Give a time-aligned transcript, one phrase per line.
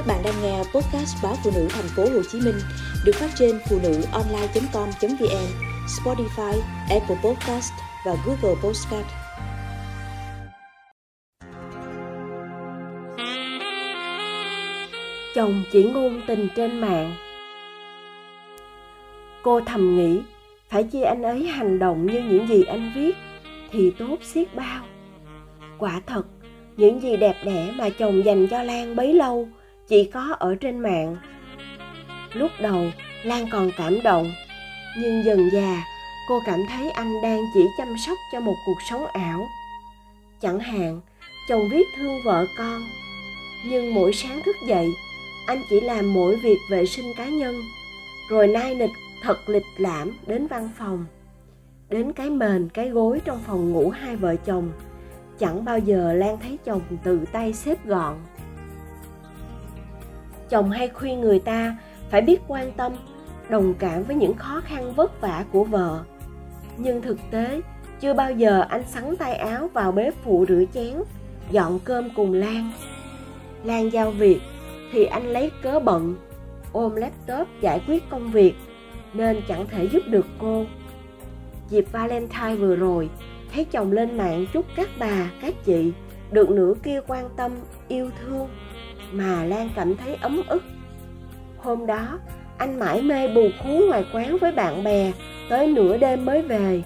[0.00, 2.54] Các bạn đang nghe podcast báo phụ nữ thành phố Hồ Chí Minh
[3.04, 5.46] được phát trên phụ nữ online.com.vn,
[5.86, 7.72] Spotify, Apple Podcast
[8.06, 9.06] và Google Podcast.
[15.34, 17.14] Chồng chỉ ngôn tình trên mạng.
[19.42, 20.20] Cô thầm nghĩ,
[20.68, 23.16] phải chi anh ấy hành động như những gì anh viết
[23.72, 24.84] thì tốt xiết bao.
[25.78, 26.22] Quả thật,
[26.76, 29.48] những gì đẹp đẽ mà chồng dành cho Lan bấy lâu
[29.90, 31.16] chỉ có ở trên mạng.
[32.32, 32.84] Lúc đầu,
[33.24, 34.32] lan còn cảm động,
[34.98, 35.82] nhưng dần già
[36.28, 39.48] cô cảm thấy anh đang chỉ chăm sóc cho một cuộc sống ảo.
[40.40, 41.00] Chẳng hạn,
[41.48, 42.82] chồng viết thương vợ con,
[43.66, 44.88] nhưng mỗi sáng thức dậy,
[45.46, 47.54] anh chỉ làm mỗi việc vệ sinh cá nhân.
[48.30, 48.90] Rồi nai nịch
[49.22, 51.04] thật lịch lãm đến văn phòng,
[51.88, 54.72] đến cái mền, cái gối trong phòng ngủ hai vợ chồng.
[55.38, 58.16] Chẳng bao giờ lan thấy chồng tự tay xếp gọn
[60.50, 61.76] chồng hay khuyên người ta
[62.10, 62.92] phải biết quan tâm,
[63.48, 66.00] đồng cảm với những khó khăn vất vả của vợ.
[66.76, 67.60] Nhưng thực tế,
[68.00, 70.94] chưa bao giờ anh sắn tay áo vào bếp phụ rửa chén,
[71.50, 72.72] dọn cơm cùng lan.
[73.64, 74.40] Lan giao việc,
[74.92, 76.16] thì anh lấy cớ bận,
[76.72, 78.54] ôm laptop giải quyết công việc,
[79.14, 80.64] nên chẳng thể giúp được cô.
[81.68, 83.10] Dịp valentine vừa rồi,
[83.54, 85.92] thấy chồng lên mạng chúc các bà, các chị
[86.30, 87.52] được nửa kia quan tâm,
[87.88, 88.48] yêu thương
[89.12, 90.62] mà Lan cảm thấy ấm ức.
[91.58, 92.18] Hôm đó,
[92.58, 95.12] anh mãi mê bù khú ngoài quán với bạn bè,
[95.48, 96.82] tới nửa đêm mới về.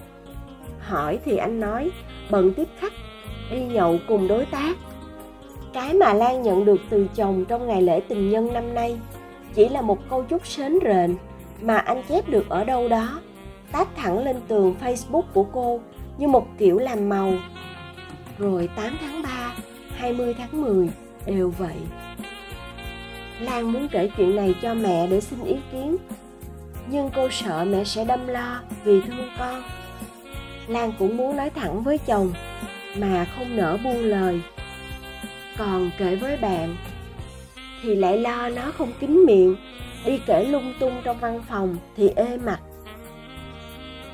[0.79, 1.91] Hỏi thì anh nói,
[2.29, 2.93] bận tiếp khách,
[3.51, 4.77] đi nhậu cùng đối tác.
[5.73, 8.97] Cái mà Lan nhận được từ chồng trong ngày lễ tình nhân năm nay
[9.53, 11.15] chỉ là một câu chúc sến rền
[11.61, 13.19] mà anh chép được ở đâu đó,
[13.71, 15.79] tát thẳng lên tường Facebook của cô
[16.17, 17.33] như một kiểu làm màu.
[18.39, 19.29] Rồi 8 tháng 3,
[19.97, 20.89] 20 tháng 10
[21.25, 21.75] đều vậy.
[23.39, 25.97] Lan muốn kể chuyện này cho mẹ để xin ý kiến.
[26.87, 29.63] Nhưng cô sợ mẹ sẽ đâm lo vì thương con.
[30.67, 32.33] Lan cũng muốn nói thẳng với chồng,
[32.97, 34.41] Mà không nỡ buông lời.
[35.57, 36.75] Còn kể với bạn,
[37.81, 39.55] Thì lại lo nó không kín miệng,
[40.05, 42.59] Đi kể lung tung trong văn phòng thì ê mặt.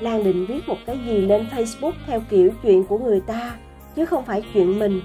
[0.00, 3.56] Lan định viết một cái gì lên Facebook theo kiểu chuyện của người ta,
[3.96, 5.00] Chứ không phải chuyện mình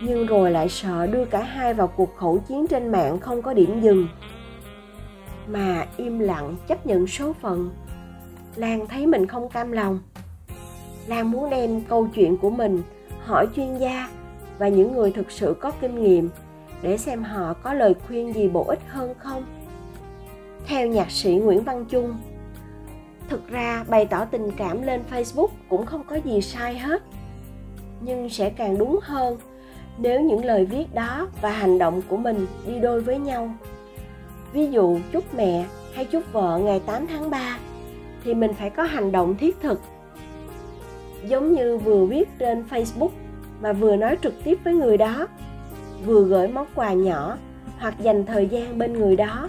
[0.00, 3.54] nhưng rồi lại sợ đưa cả hai vào cuộc khẩu chiến trên mạng không có
[3.54, 4.08] điểm dừng.
[5.46, 7.70] Mà im lặng chấp nhận số phận.
[8.56, 10.00] Lan thấy mình không cam lòng.
[11.06, 12.82] Lan muốn đem câu chuyện của mình
[13.24, 14.08] hỏi chuyên gia
[14.58, 16.28] và những người thực sự có kinh nghiệm
[16.82, 19.44] để xem họ có lời khuyên gì bổ ích hơn không.
[20.66, 22.16] Theo nhạc sĩ nguyễn văn trung
[23.28, 27.02] thực ra bày tỏ tình cảm lên facebook cũng không có gì sai hết,
[28.00, 29.38] nhưng sẽ càng đúng hơn
[29.98, 33.54] nếu những lời viết đó và hành động của mình đi đôi với nhau.
[34.52, 35.64] Ví dụ chúc mẹ
[35.94, 37.58] hay chúc vợ ngày 8 tháng 3
[38.24, 39.80] thì mình phải có hành động thiết thực.
[41.24, 43.10] Giống như vừa viết trên Facebook
[43.60, 45.26] mà vừa nói trực tiếp với người đó,
[46.06, 47.36] vừa gửi món quà nhỏ
[47.78, 49.48] hoặc dành thời gian bên người đó.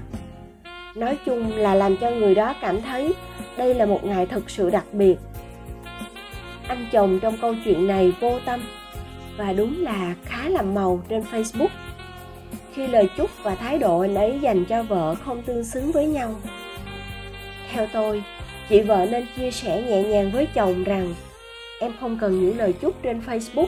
[0.95, 3.13] Nói chung là làm cho người đó cảm thấy
[3.57, 5.15] đây là một ngày thực sự đặc biệt.
[6.67, 8.59] Anh chồng trong câu chuyện này vô tâm
[9.39, 11.67] và đúng là khá là màu trên Facebook
[12.73, 16.07] khi lời chúc và thái độ anh ấy dành cho vợ không tương xứng với
[16.07, 16.35] nhau.
[17.72, 18.23] Theo tôi,
[18.69, 21.13] chị vợ nên chia sẻ nhẹ nhàng với chồng rằng
[21.79, 23.67] em không cần những lời chúc trên Facebook,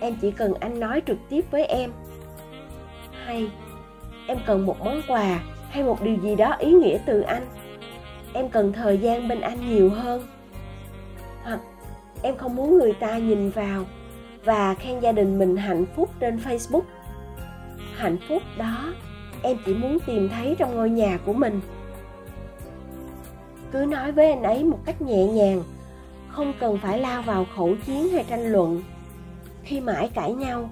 [0.00, 1.92] em chỉ cần anh nói trực tiếp với em.
[3.24, 3.50] Hay
[4.26, 5.40] em cần một món quà
[5.70, 7.46] hay một điều gì đó ý nghĩa từ anh.
[8.32, 10.26] Em cần thời gian bên anh nhiều hơn.
[11.42, 11.60] Hoặc
[12.22, 13.84] em không muốn người ta nhìn vào
[14.44, 16.82] và khen gia đình mình hạnh phúc trên facebook.
[17.96, 18.94] Hạnh phúc đó,
[19.42, 21.60] em chỉ muốn tìm thấy trong ngôi nhà của mình.
[23.72, 25.62] Cứ nói với anh ấy một cách nhẹ nhàng,
[26.28, 28.82] không cần phải lao vào khẩu chiến hay tranh luận.
[29.62, 30.70] Khi mãi cãi nhau,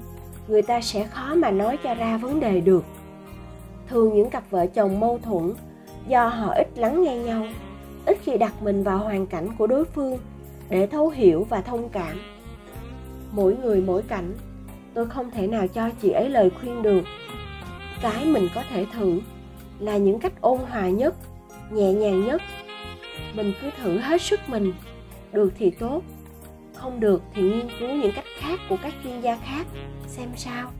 [0.49, 2.85] người ta sẽ khó mà nói cho ra vấn đề được.
[3.88, 5.53] Thường những cặp vợ chồng mâu thuẫn,
[6.09, 7.47] do họ ít lắng nghe nhau,
[8.06, 10.19] ít khi đặt mình vào hoàn cảnh của đối phương
[10.69, 12.20] để thấu hiểu và thông cảm
[13.33, 14.35] mỗi người mỗi cảnh.
[14.95, 17.03] Tôi không thể nào cho chị ấy lời khuyên được.
[18.03, 19.21] Cái mình có thể thử
[19.79, 21.15] là những cách ôn hòa nhất,
[21.71, 22.43] nhẹ nhàng nhất.
[23.35, 24.73] Mình cứ thử hết sức mình.
[25.33, 26.03] Được thì tốt,
[26.75, 29.67] không được thì nghiên cứu những cách khác của các chuyên gia khác,
[30.07, 30.71] xem sao.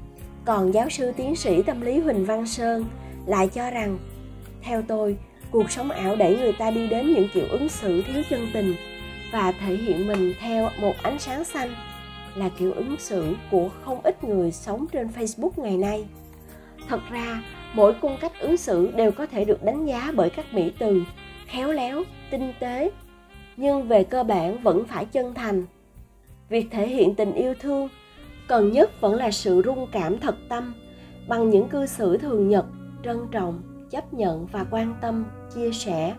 [0.45, 2.85] Còn giáo sư tiến sĩ tâm lý huỳnh văn sơn
[3.27, 3.99] lại cho rằng,
[4.62, 5.17] theo tôi,
[5.50, 8.75] cuộc sống ảo đẩy người ta đi đến những kiểu ứng xử thiếu chân tình
[9.33, 11.75] và thể hiện mình theo một ánh sáng xanh
[12.38, 16.06] là kiểu ứng xử của không ít người sống trên Facebook ngày nay.
[16.88, 17.43] thật ra,
[17.75, 21.02] mỗi cung cách ứng xử đều có thể được đánh giá bởi các mỹ từ,
[21.46, 22.90] khéo léo, tinh tế,
[23.56, 25.67] nhưng về cơ bản vẫn phải chân thành
[26.49, 27.88] việc thể hiện tình yêu thương
[28.49, 30.75] cần nhất vẫn là sự rung cảm thật tâm
[31.29, 32.67] bằng những cư xử thường nhật,
[33.05, 35.25] trân trọng, chấp nhận và quan tâm,
[35.55, 36.14] chia sẻ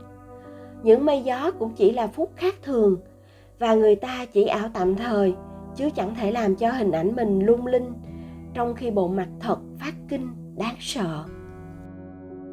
[0.84, 2.98] những mây gió cũng chỉ là phút khác thường
[3.60, 5.34] và người ta chỉ ảo tạm thời
[5.80, 7.94] chứ chẳng thể làm cho hình ảnh mình lung linh,
[8.54, 10.28] trong khi bộ mặt thật phát kinh,
[10.58, 11.26] đáng sợ.